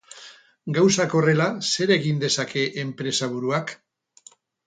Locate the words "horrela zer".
1.19-1.93